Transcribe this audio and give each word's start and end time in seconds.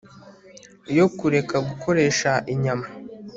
yo 0.97 1.05
Kureka 1.17 1.55
Gukoresha 1.67 2.31
Inyama 2.53 2.87